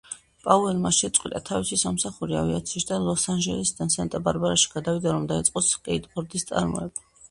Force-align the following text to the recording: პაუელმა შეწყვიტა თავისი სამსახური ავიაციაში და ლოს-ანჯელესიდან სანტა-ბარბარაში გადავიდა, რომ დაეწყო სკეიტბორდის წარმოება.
პაუელმა 0.45 0.91
შეწყვიტა 0.99 1.41
თავისი 1.49 1.79
სამსახური 1.83 2.39
ავიაციაში 2.41 2.89
და 2.93 2.99
ლოს-ანჯელესიდან 3.05 3.95
სანტა-ბარბარაში 3.99 4.75
გადავიდა, 4.77 5.17
რომ 5.19 5.33
დაეწყო 5.37 5.69
სკეიტბორდის 5.73 6.53
წარმოება. 6.53 7.11